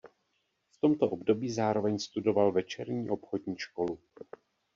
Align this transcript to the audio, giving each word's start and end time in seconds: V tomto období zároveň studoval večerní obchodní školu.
V 0.71 0.77
tomto 0.81 1.09
období 1.09 1.51
zároveň 1.51 1.99
studoval 1.99 2.51
večerní 2.51 3.09
obchodní 3.09 3.57
školu. 3.57 3.99